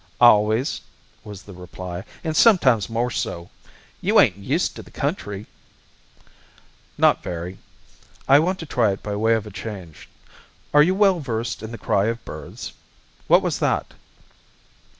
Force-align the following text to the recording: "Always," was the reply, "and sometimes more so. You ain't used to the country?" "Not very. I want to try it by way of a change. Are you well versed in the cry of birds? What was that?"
"Always," 0.19 0.81
was 1.23 1.43
the 1.43 1.53
reply, 1.53 2.05
"and 2.23 2.35
sometimes 2.35 2.89
more 2.89 3.11
so. 3.11 3.51
You 4.01 4.19
ain't 4.19 4.35
used 4.35 4.75
to 4.75 4.81
the 4.81 4.89
country?" 4.89 5.45
"Not 6.97 7.21
very. 7.21 7.59
I 8.27 8.39
want 8.39 8.57
to 8.57 8.65
try 8.65 8.93
it 8.93 9.03
by 9.03 9.15
way 9.15 9.35
of 9.35 9.45
a 9.45 9.51
change. 9.51 10.09
Are 10.73 10.81
you 10.81 10.95
well 10.95 11.19
versed 11.19 11.61
in 11.61 11.69
the 11.71 11.77
cry 11.77 12.05
of 12.05 12.25
birds? 12.25 12.73
What 13.27 13.43
was 13.43 13.59
that?" 13.59 13.93